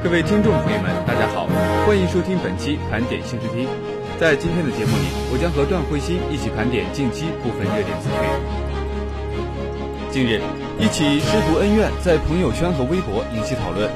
[0.00, 1.48] 各位听众朋友们，大家好，
[1.84, 3.66] 欢迎收听本期盘点新视听。
[4.14, 8.22] 在今天的节目里，我将和段慧欣一起盘点近期部分热点资讯。
[10.08, 10.38] 近日，
[10.78, 13.90] 一起师徒恩怨在朋友圈和微博引起讨论。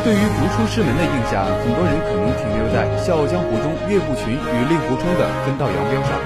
[0.00, 6.16] 对于逐出师门的印象，很多人可能停留在《笑傲江湖》中岳不群与令狐冲的分道扬镳上。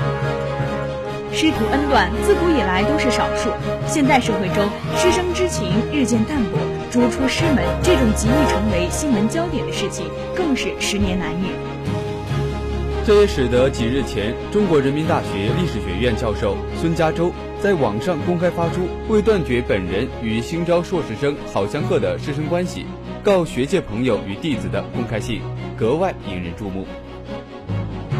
[1.38, 3.50] 师徒恩断自古以来都是少数，
[3.86, 4.64] 现代社会中
[4.96, 6.56] 师生之情日渐淡薄，
[6.90, 11.52] 逐出师门这种极易成为新闻焦点的事情，更是十年难遇。
[13.04, 22.86] 这也使得几日前，中国人民大学历史学院教授孙家洲在网上公开发出为断绝本人与新招硕士生郝相鹤的师生关系，
[23.22, 25.42] 告学界朋友与弟子的公开信，
[25.76, 26.86] 格外引人注目。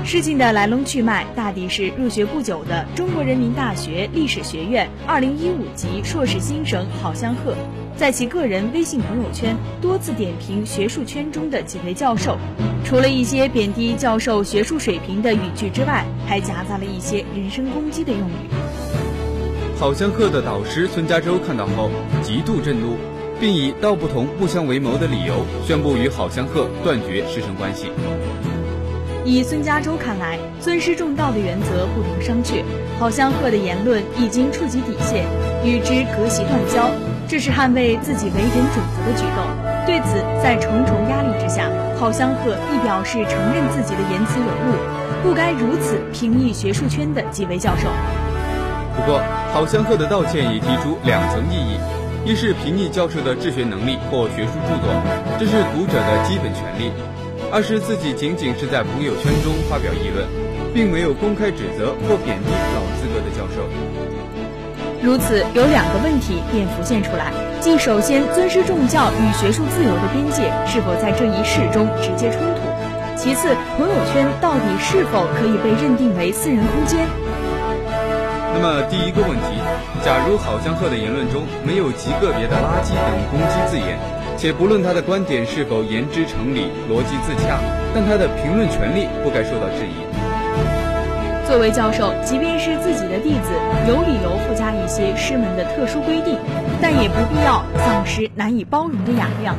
[0.06, 7.56] 事情的来龙去脉，大抵是入学不久的中国人民大学历史学院2015级硕士新生郝香鹤，
[7.96, 12.38] 在其个人微信朋友圈多次点评学术圈中的几位教授，
[12.84, 18.48] 除了一些贬低教授学术水平的语句之外，还夹杂了一些人身攻击的用语。
[19.76, 21.90] 郝香鹤的导师孙家洲看到后
[22.22, 22.94] 极度震怒，
[23.40, 27.86] 并以道不同不相为谋的理由，宣布与郝香鹤断绝师生关系。
[29.26, 32.62] 以孙家洲看来，尊师重道的原则不容商榷。
[33.00, 35.26] 郝香鹤的言论已经触及底线，
[35.64, 36.88] 与之隔席断交，
[37.26, 39.42] 这是捍卫自己为人准则的举动。
[39.84, 44.78] 对此，在重重压力之下，郝香鹤亦表示承认自己的言辞有误，
[45.24, 47.88] 不该如此评议学术圈的几位教授。
[48.94, 49.20] 不过，
[49.52, 54.94] 郝香鹤的道歉也提出两层意义：一是评议教授的治学能力或学术著作，
[55.36, 56.92] 这是读者的基本权利。
[57.52, 60.26] 二是自己仅仅是在朋友圈中发表议论，
[60.74, 63.64] 并没有公开指责或贬低老资格的教授。
[65.00, 67.30] 如此，有两个问题便浮现出来：
[67.60, 72.60] 即首先，尊师重教与学术自由的边界是否在这一事中直接冲突；
[73.16, 77.06] 其次，朋友圈到底是否可以被认定为私人空间？
[78.52, 79.62] 那么，第一个问题，
[80.04, 83.96] 假如郝江鹤的言论中没有极个别的垃圾等攻击字眼。
[84.46, 87.58] 且不论他的观点是否言之成理、逻辑自洽，
[87.92, 90.06] 但他的评论权利不该受到质疑。
[91.44, 93.50] 作为教授，即便是自己的弟子，
[93.88, 96.38] 有理由附加一些师门的特殊规定，
[96.80, 99.56] 但也不必要丧失难以包容的雅量。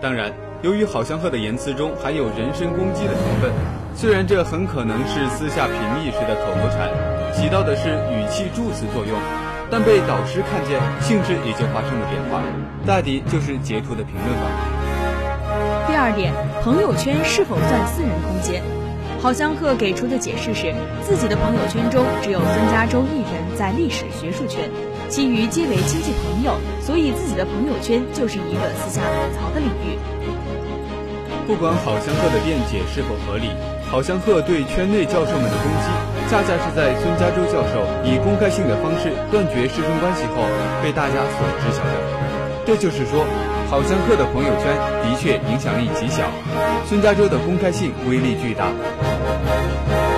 [0.00, 0.32] 当然，
[0.62, 3.52] 由于郝香鹤的言辞中含有人身攻击的成分，
[3.94, 6.90] 虽然这很可能是私下评议时的口头禅，
[7.32, 9.45] 起到的是语气助词作用。
[9.70, 12.40] 但被导师看见，性质已经发生了变化，
[12.86, 14.46] 大抵就是截图的评论吧。
[15.88, 16.32] 第二点，
[16.62, 18.62] 朋友圈是否算私人空间？
[19.20, 24.70] 郝香鹤给出的解释是，自己的朋友圈中只有孙家洲一人在历史学术圈，
[25.08, 29.98] 其余皆为亲戚朋友，所以自己的朋友圈就是一个私下吐槽的领域。
[31.46, 33.50] 不管郝香鹤的辩解是否合理，
[33.90, 36.15] 郝香鹤对圈内教授们的攻击。
[36.28, 40.42] 恰恰是在孙家洲教授以公开性的方式断绝师生关系后，
[40.82, 42.66] 被大家所知晓的。
[42.66, 43.24] 这就是说，
[43.70, 46.24] 郝香鹤的朋友圈的确影响力极小，
[46.84, 48.72] 孙家洲的公开性威力巨大。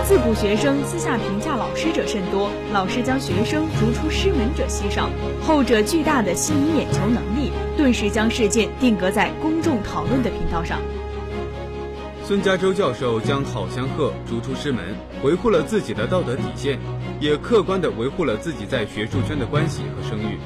[0.07, 5.11] 自古学生私下评价老师者甚多，老师将学生逐出师门者稀少，
[5.47, 10.81] 后者巨大的吸引眼球能力，顿时将事件定格在公众讨论的频道上。
[12.29, 14.85] 孙家洲教授将郝香鹤逐出师门，
[15.23, 16.79] 维护了自己的道德底线，
[17.21, 20.37] 也客观地维护了自己在学术圈的关系和声誉。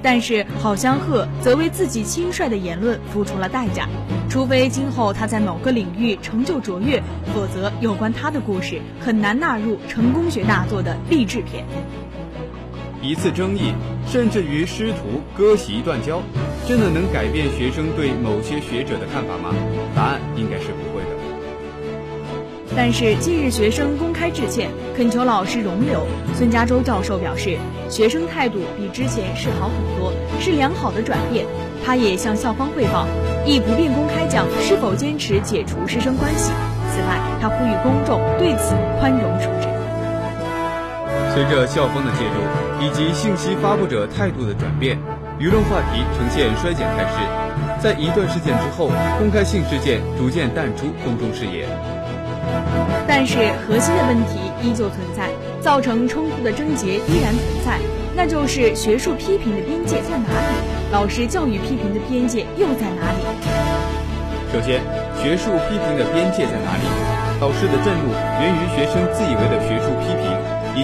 [0.00, 3.90] 但是郝香鹤则为自己轻率的言论付出了代价，
[4.30, 7.02] 除非今后他在某个领域成就卓越，
[7.34, 11.66] 否则有关他的故事很难纳入成功学大作的励志片。
[13.00, 13.72] 一次争议，
[14.06, 16.20] 甚至于师徒割席断交。
[16.66, 19.54] 真的能改变学生对某些学者的看法吗？
[19.94, 21.08] 答案应该是不会的。
[22.76, 26.06] 但是近日学生公开致歉，恳求老师容留。
[26.34, 27.56] 孙家洲教授表示，
[27.88, 31.46] 学生态度比之前是好很多，是良好的转变。
[31.84, 33.06] 他也向校方汇报，
[33.46, 36.52] 亦不便公开讲是否坚持解除师生关系。
[36.92, 39.68] 此外，他呼吁公众对此宽容处置。
[41.38, 44.98] 随着校方的介入以及信息发布者态度的转变，
[45.38, 47.80] 舆论话题呈现衰减态势。
[47.80, 48.90] 在一段事件之后，
[49.20, 51.64] 公开性事件逐渐淡出公众视野。
[53.06, 55.30] 但是核心的问题依旧存在，
[55.60, 57.78] 造成冲突的症结依然存在，
[58.16, 60.90] 那就是学术批评的边界在哪里？
[60.90, 63.22] 老师教育批评的边界又在哪里？
[64.52, 64.82] 首先，
[65.22, 66.82] 学术批评的边界在哪里？
[67.38, 68.10] 导师的震怒
[68.42, 70.07] 源于学生自以为的学术批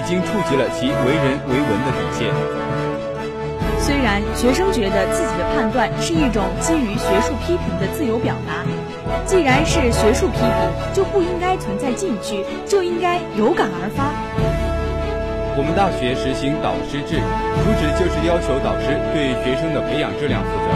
[0.06, 2.33] 经触及了其为人为文的底线。
[3.81, 8.65] 虽然学生觉得自己的判断是一种基于学术批评的自由表达，
[9.27, 14.09] 既然是学术批评，就不应该存在禁区，就应该有感而发。
[15.56, 17.21] 我们大学实行导师制，
[17.61, 20.73] 主旨就是要求导师对学生的培养质量负责。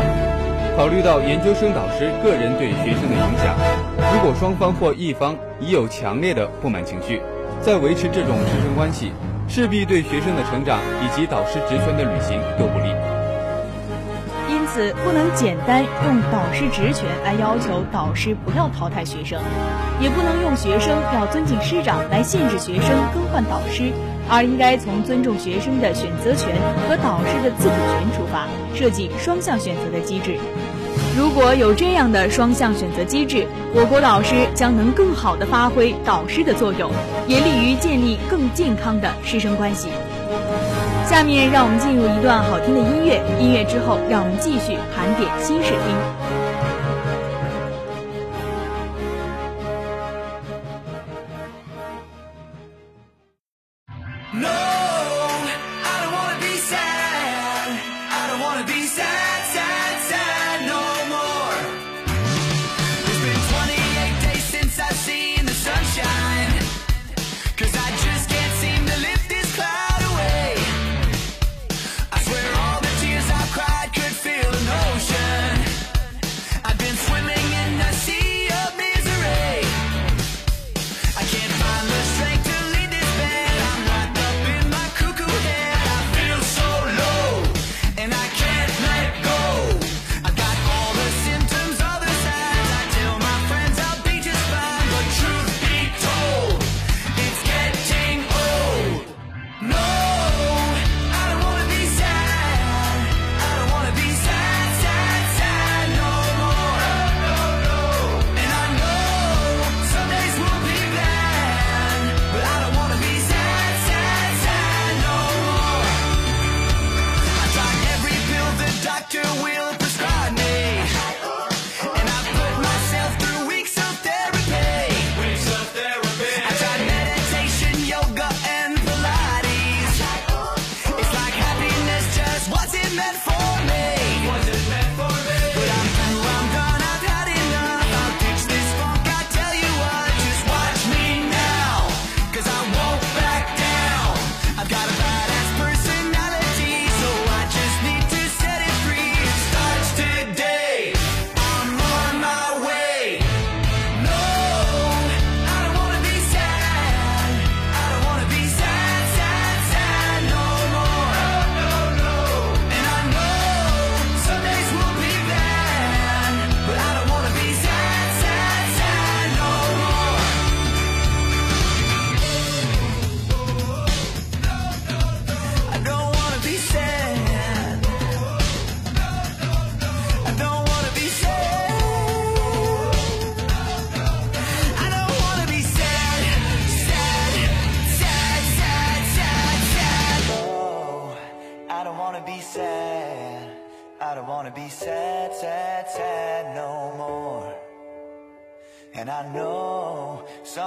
[0.77, 3.57] 考虑到研究生导师个人对学生的影响，
[4.13, 7.21] 如果双方或一方已有强烈的不满情绪，
[7.61, 9.13] 在维持这种师生关系，
[9.49, 12.95] 势必对学生的成长以及导师职权的履行都不利。
[14.49, 19.39] 因此，不能简单用导师职权来要求导师不要淘汰学生，
[20.01, 23.93] 也不能用学生要尊敬师长来限制学生更换导师，
[24.31, 26.49] 而应该从尊重学生的选择权
[26.89, 30.39] 和导师的自主权出发，设计双向选择的机制。
[31.17, 36.91] 如果有这样的双向选择机制，我国老师将能更好地发挥导师的作用，
[37.27, 39.89] 也利于建立更健康的师生关系。
[41.05, 46.28] 下面让我们进入一段好听的音乐，音乐之后，让我们继续盘点新视听。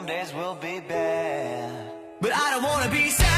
[0.01, 1.91] some days will be bad.
[2.21, 3.30] But I don't wanna be sad.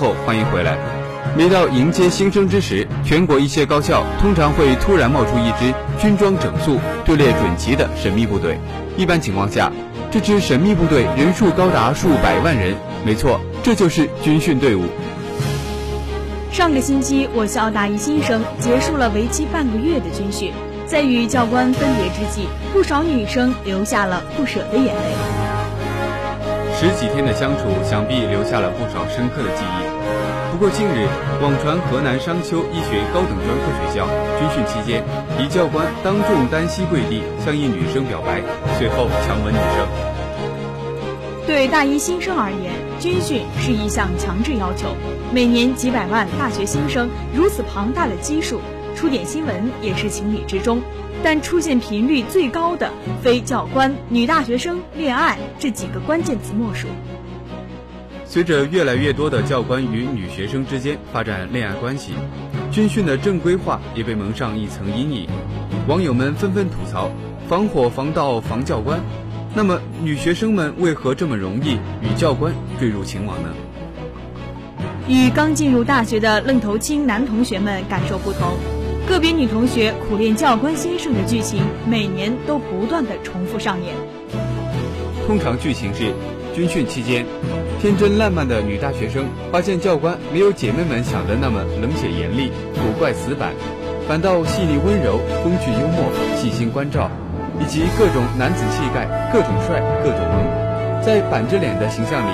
[0.00, 0.78] 后，欢迎回来。
[1.36, 8.58] 每到迎接新生之时，全国一些高校通常会突然冒出一支军装整肃、队列整齐的神秘部队。
[8.96, 9.70] 一般情况下，
[10.10, 12.74] 这支神秘部队人数高达数百万人。
[13.04, 14.84] 没错，这就是军训队伍。
[16.50, 20.50] 上个星期，我校大一新生结束了为期半个月的军训，
[20.86, 25.39] 在与教官分别之际，不少女生流下了不舍的眼泪。
[26.80, 29.84] 十几天的相处，想必留下了不少深刻的记忆。
[30.50, 31.06] 不过近日，
[31.42, 34.08] 网传河南商丘医学高等专科学校
[34.38, 35.04] 军训期间，
[35.38, 38.40] 一教官当众单膝跪地向一女生表白，
[38.78, 39.86] 随后强吻女生。
[41.46, 44.96] 对大一新生而言，军训是一项强制要求。
[45.34, 48.58] 每年几百万大学新生如此庞大的基数，
[48.96, 50.80] 出点新闻也是情理之中。
[51.22, 52.90] 但出现频率最高的，
[53.22, 56.88] 非教官、女大学生、恋爱这几个关键词莫属。
[58.24, 62.12] 随着越来越多的教官与女学生之间发展恋爱关系，
[62.70, 65.28] 军训的正规化也被蒙上一层阴影。
[65.88, 67.10] 网友们纷纷吐槽：
[67.48, 69.00] 防火防盗防教官。
[69.52, 73.48] 那么，女学生们为何这么容易与教官坠入情网呢？
[75.08, 78.56] 与刚进入大学的愣头青男同学们感受不同，
[79.10, 83.92] 个别女同学苦恋教官先生的剧情每年都不断的重复上演。
[85.26, 86.12] 通常剧情是，
[86.54, 87.26] 军训期间，
[87.80, 93.52] 天真烂漫的女大学生发现教官没有姐妹们想的那么冷血严厉、古怪死板，
[94.06, 96.04] 反倒细腻温柔、风趣幽默、
[96.36, 97.10] 细心关照，
[97.58, 102.30] 以及各种男子气概、各种帅、各种萌，在板着脸的形象里。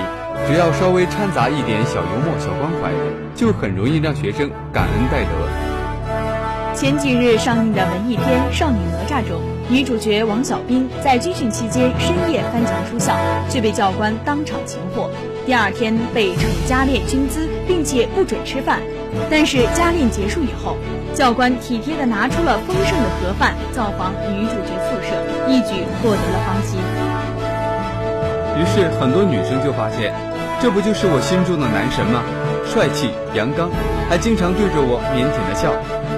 [0.46, 2.92] 只要稍微掺杂一点小幽默、小关怀，
[3.34, 5.75] 就很容易让学生感恩戴德。
[6.76, 13.16] 前几日上映的文艺片《少女哪吒》中，女主角王小兵在军训期间深夜翻墙出校，
[13.48, 15.08] 却被教官当场擒获。
[15.46, 18.82] 第二天被惩加练军姿，并且不准吃饭。
[19.30, 20.76] 但是加练结束以后，
[21.14, 25.16] 教官体贴地拿出了丰盛的盒饭，造访女主角宿舍，
[25.48, 26.78] 一举获得了芳心。
[28.60, 30.12] 于是很多女生就发现。
[30.58, 32.22] 这不就是我心中的男神吗？
[32.64, 33.68] 帅气阳刚，
[34.08, 35.68] 还经常对着我腼腆的笑。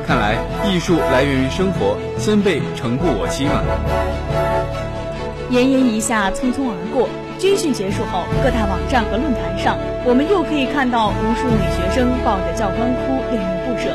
[0.08, 3.60] 看来艺术来源于生活，先辈诚不我欺嘛。
[5.50, 7.06] 炎炎一夏匆匆而过，
[7.38, 13.92] 军训结束后，各大网站和论坛上，我们又可以看到无数女学生抱着教官哭，恋恋不舍；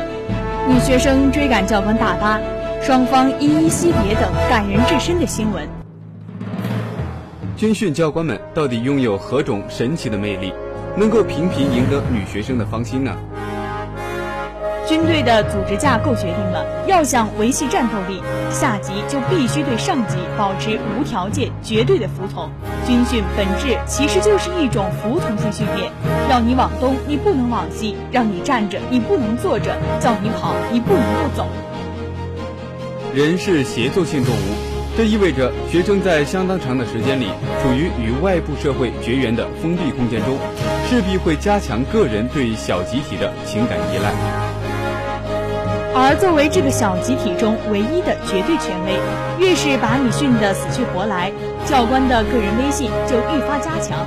[0.68, 2.38] 女学生追赶教官大巴，
[2.80, 5.66] 双方依依惜别等感人至深的新闻。
[7.56, 10.52] 军训教官们到底拥有何种神奇的魅力，
[10.96, 13.10] 能够频频赢得女学生的芳心呢？
[14.86, 22.50] 军队的组织架构决定了，要想维系战斗力，下级就必须对上级保持无条件、绝对的服从。
[22.86, 25.90] 军训本质其实就是一种服从性训练，
[26.28, 31.46] 要你往东，你不能往西；让你站着，你不能坐着；叫你跑，你不能不走。
[33.14, 34.74] 人是协作性动物。
[34.96, 37.26] 这意味着学生在相当长的时间里
[37.60, 40.38] 处于与外部社会绝缘的封闭空间中，
[40.88, 44.43] 势必会加强个人对小集体的情感依赖。
[45.96, 48.98] 而作为这个小集体中唯一的绝对权威，
[49.38, 51.30] 越是把你训得死去活来，
[51.64, 54.06] 教官的个人威信就愈发加强。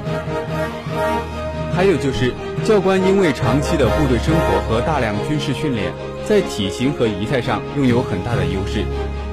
[1.74, 2.34] 还有就是，
[2.66, 5.92] 教官因为长期的部队生活和大量军事训练，
[6.26, 8.84] 在体型和仪态上拥有很大的优势。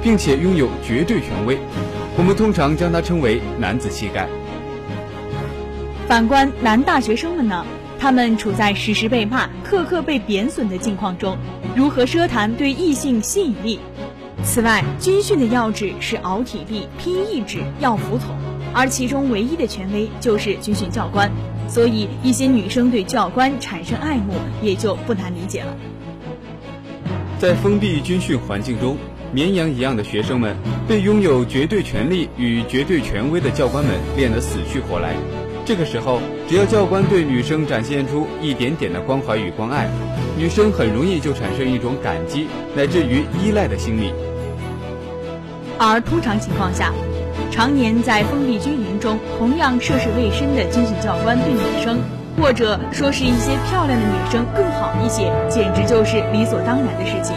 [0.05, 1.59] 并且拥有绝对权威，
[2.19, 4.29] 我们通常将它称为男子气概。
[6.07, 7.65] 反观男大学生们呢？
[7.99, 11.39] 他们处在时时被骂、刻刻被贬损的境况中，
[11.75, 13.81] 如何奢谈对异性吸引力？
[14.45, 18.37] 此外，军训的要旨是熬体力、拼意志、要服从，
[18.73, 21.31] 而其中唯一的权威就是军训教官，
[21.69, 25.77] 所以一些女生对教官产生爱慕也就不难理解了。
[27.41, 28.97] 在封闭军训环境中。
[29.33, 35.17] 绵羊一样的学生们被拥有绝对权力与绝对权威的教官们练得死去活来。
[35.67, 39.89] 这个时候，只要教官对女生展现出一点点的关怀与关爱，
[40.37, 44.13] 女生很容易就产生一种感激乃至于依赖的心理。
[45.79, 46.93] 而通常情况下，
[47.51, 51.99] 常年在封闭军营中同样涉世未深的军训教官对女生，
[52.39, 57.35] 或者说是一些漂亮的女生更好一些，简直就是理所当然的事情。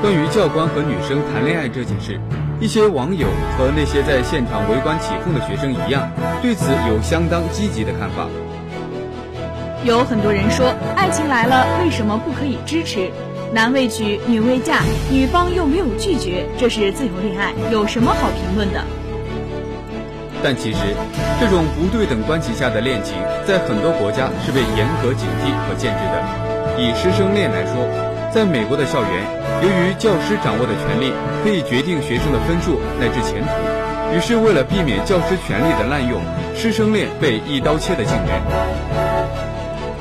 [0.00, 2.18] 关于教官和女生谈恋爱这件事，
[2.60, 3.26] 一些网友
[3.56, 6.10] 和那些在现场围观起哄的学生一样，
[6.42, 8.28] 对此有相当积极的看法。
[9.82, 13.10] 有很多人说，爱情来了为什么不可以支持？
[13.52, 18.84] 男未娶，女未嫁，女方又没有拒绝，这是自由恋爱，有什么好评论的？
[20.42, 20.78] 但其实，
[21.40, 23.14] 这种不对等关系下的恋情，
[23.46, 26.78] 在很多国家是被严格警惕和限制的。
[26.78, 27.88] 以师生恋来说，
[28.30, 29.24] 在美国的校园，
[29.62, 31.12] 由于教师掌握的权力
[31.44, 36.18] 可以决定学生的分数乃至前途，于是为了避免教师权力的滥用，
[36.56, 38.32] 师生恋被一刀切的禁止。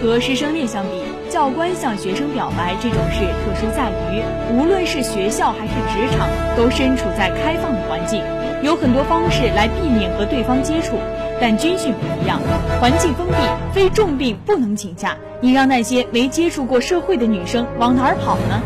[0.01, 4.23] 和师生恋相比，教官向学生表白这种事特殊在于，
[4.55, 8.23] 无论是学校还是职场，都身处在开放的环境。
[8.63, 10.97] 有很多方式来避免和对方接触，
[11.41, 12.39] 但军训不一样，
[12.79, 13.33] 环境封闭，
[13.73, 15.17] 非重病不能请假。
[15.41, 18.61] 你让那些没接触过社会的女生往哪儿跑呢？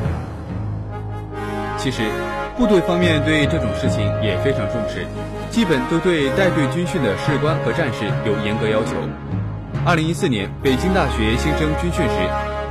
[1.84, 2.02] 其实，
[2.58, 5.06] 部队方面对这种事情也非常重视，
[5.50, 8.92] 基本都对带队军训的士官和战士有严格要求。
[9.86, 12.16] 二零一四年北京大学新生军训时，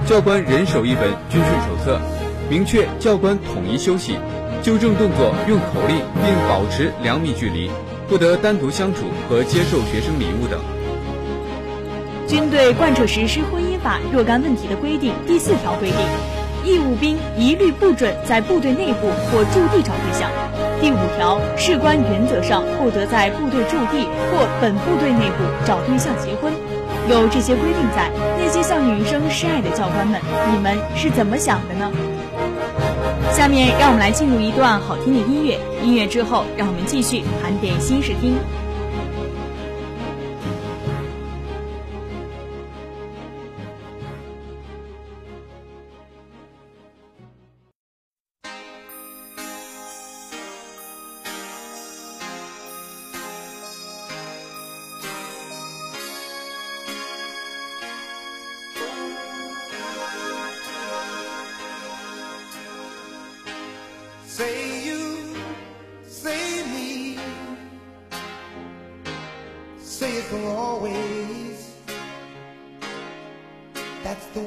[0.06, 2.00] 教官人手一本军训手册，
[2.48, 4.16] 明确教官统一休息。
[4.62, 7.70] 纠正动作用口令，并保持两米距离，
[8.08, 10.58] 不得单独相处和接受学生礼物等。
[12.26, 15.98] 军队贯彻实施婚姻法若干问题的规定第四条规定，
[16.64, 20.30] 义务兵一律不准在部队内部或驻地找对象。
[20.80, 26.52] 第五条，士官原则上不得在部队驻地或本部队内部找对象结婚。
[27.08, 30.20] 有这些规定在，那些向女生示爱的教官们，
[30.52, 31.90] 你们是怎么想的呢？
[33.32, 38.36] 下面让我们来进入一段好听的音乐，音乐之后，让我们继续盘点新视听。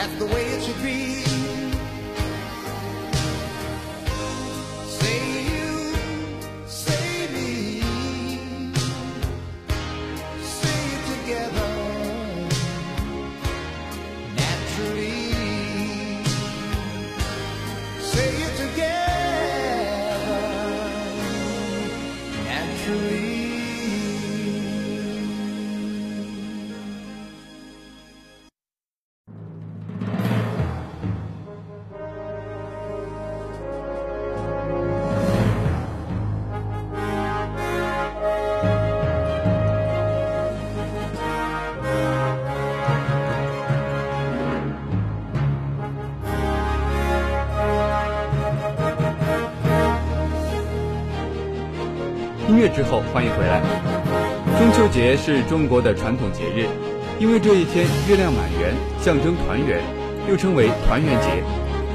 [0.00, 1.49] That's the way it should be.
[52.50, 53.62] 音乐之后，欢迎回来。
[54.58, 56.66] 中秋节是中国的传统节日，
[57.20, 59.78] 因为这一天月亮满圆，象征团圆，
[60.28, 61.44] 又称为团圆节。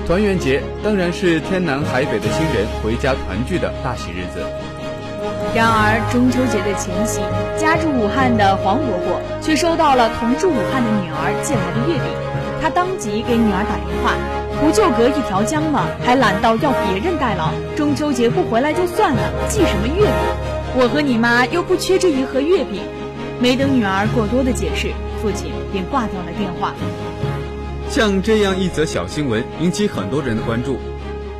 [0.07, 4.39] 团圆节当然是天南海北的亲人回家团聚的大喜日子。
[5.53, 7.19] 然而，中秋节的前夕，
[7.59, 12.07] 家住武汉的黄伯伯却收到了同住武汉的女儿寄来的月饼。
[12.61, 14.15] 他当即给女儿打电话，
[14.63, 15.85] 不就隔一条江吗？
[16.05, 17.51] 还懒到要别人代劳。
[17.75, 20.44] 中秋节不回来就算了，寄什么月饼？
[20.77, 22.81] 我和你妈又不缺这一盒月饼。
[23.39, 26.73] 没等女儿过多的解释，父亲便挂掉了电话。
[27.89, 30.77] 像这样一则小新闻引起很多人的关注，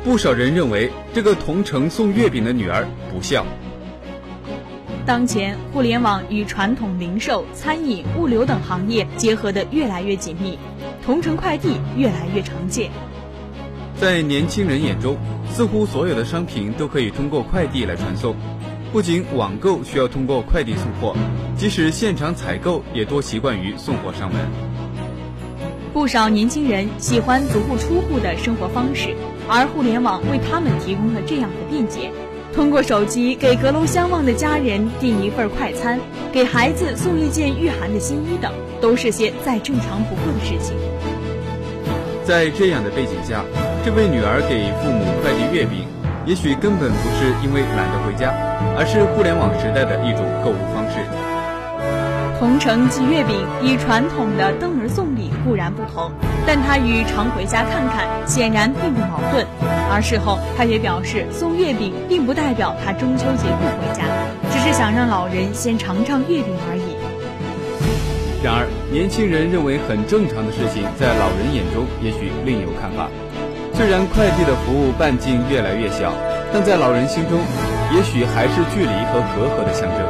[0.02, 3.44] 不少人认为这个同城送月饼的女儿不孝。
[5.04, 10.58] 当前，互联网与传统零售、餐饮、物流等行业结合的越来越紧密，
[11.04, 12.90] 同城快递越来越常见。
[13.98, 15.16] 在年轻人眼中，
[15.50, 18.34] 似乎所有的商品都可以通过快递来传送。
[18.96, 21.14] 不仅网购需要通过快递送货，
[21.54, 24.40] 即使现场采购也多习惯于送货上门。
[25.92, 29.14] 不少年轻人喜欢足不出户的生活方式，
[29.50, 32.10] 而互联网为他们提供了这样的便捷。
[32.54, 36.00] 通过手机给隔楼相望的家人订一份快餐，
[36.32, 40.74] 给孩子送一件御寒的新衣等，都是些再正常不过的事情。
[42.24, 43.44] 在这样的背景下，
[43.84, 45.84] 这位女儿给父母快递月饼，
[46.26, 48.34] 也许根本不是因为懒得回家，
[48.76, 50.98] 而是互联网时代的一种购物方式。
[52.36, 56.10] 同城寄月饼与传统的登门送礼固然不同，
[56.44, 59.46] 但它与常回家看看显然并不矛盾。
[59.88, 64.02] 而事后，他也表示，送月饼并不代表他中秋节不回家，
[64.50, 66.98] 只是想让老人先尝尝月饼而已。
[68.42, 73.06] 然而，年轻人认为很正常的事情，在老人眼中也许另有看法。
[73.76, 76.10] 虽然快递的服务半径越来越小，
[76.50, 77.38] 但在老人心中，
[77.94, 80.00] 也许还是距离和隔阂的象征。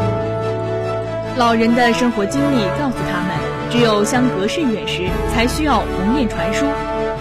[1.36, 3.36] 老人的生活经历告诉他们，
[3.68, 6.64] 只有相隔甚远时，才需要鸿雁传书。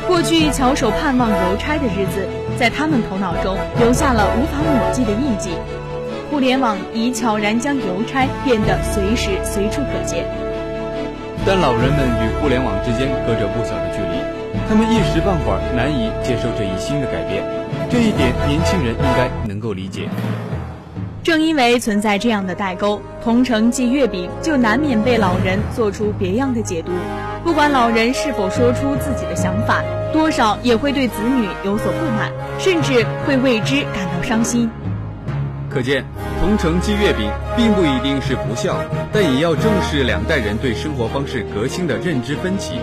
[0.08, 2.28] 过去翘首盼望邮差的日子，
[2.60, 5.50] 在他们头脑中留下了无法抹记的印记。
[6.30, 10.24] 互联网已悄然将邮差变得随时随处可见。
[11.44, 17.44] 但老人们与互联网之间隔着不小的距离，他们一时半会儿难以接受这一新的改变。
[17.90, 20.10] 这一点，年轻人应该能够理解。
[21.24, 26.92] 正因为存在这样的代沟，同城寄月饼就难免被老人做出别样的解读。
[27.44, 34.70] 不管老人是否说出自己的想法，多少也会对子女有所不满，甚至会为之感到伤心。
[35.76, 36.06] 可见，
[36.40, 38.78] 同城寄月饼并不一定是不孝，
[39.12, 42.80] 但也要正视两代人对生活方式革新的认知分歧。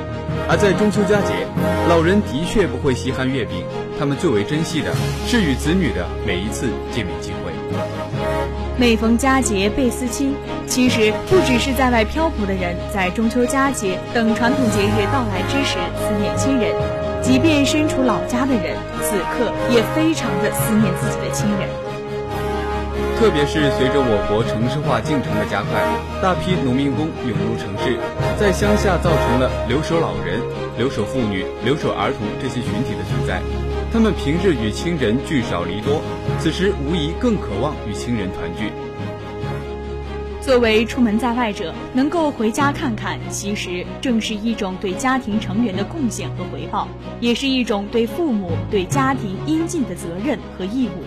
[0.47, 1.33] 而在中秋佳节，
[1.89, 3.65] 老人的确不会稀罕月饼，
[3.99, 4.93] 他们最为珍惜的
[5.27, 7.51] 是与子女的每一次见面机会。
[8.77, 10.35] 每逢佳节倍思亲，
[10.67, 16.75] 其实不只是在外漂泊的人在中秋佳节等传统节日到来之时思念亲人，
[17.23, 21.71] 即便身处老家的人，此刻也非常的思念自己的亲人。
[23.23, 25.79] 特别是随着我国城市化进程的加快，
[26.21, 27.97] 大批农民工涌入城市，
[28.37, 30.43] 在乡下造成了留守老人、
[30.77, 33.41] 留守妇女、留守儿童这些群体的存在。
[33.93, 36.03] 他们平日与亲人聚少离多，
[36.41, 38.73] 此时无疑更渴望与亲人团聚。
[40.41, 46.89] 作为出门在外者，能够回家看看，其实正是一种对家庭成员的贡献和回报，
[47.21, 51.05] 也是一种对父母、对家庭应尽的责任和义务。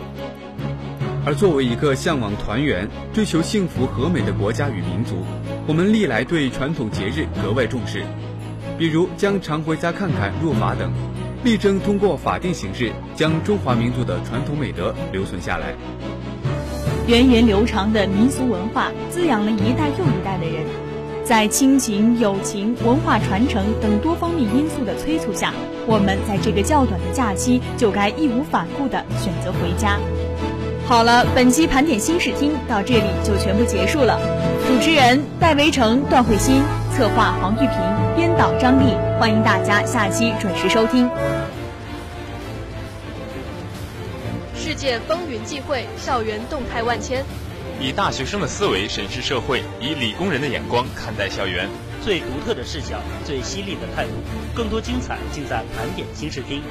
[1.26, 5.26] 而作为一个向往团圆、追求幸福和美的国家与民族，
[5.66, 8.04] 我们历来对传统节日格外重视，
[8.78, 10.94] 比如将常回家看看入法等，
[11.44, 15.74] 力争通过法定形式将中华民族的传统美德留存下来。
[17.08, 20.64] 源远流长的民俗文化滋养了一代又一代的人，
[21.24, 25.52] 在亲情、友情、文化传承等多方面因素的催促下，
[25.88, 29.98] 我们在这个较短的假期就该义无反顾地选择回家。
[30.88, 34.20] 好了，本期盘点新视听到这里就全部结束了。
[34.68, 36.62] 主持人戴维成、段慧欣，
[36.96, 41.10] 策划黄玉平，编导张丽，欢迎大家下期准时收听。
[44.56, 47.26] 世界风云际会，校园动态万千。
[47.82, 51.68] 以大学生的思维审视社会，以理工人的眼光看待校园，
[52.04, 54.12] 最独特的视角，最犀利的态度，
[54.56, 56.62] 更多精彩尽在盘点新视听。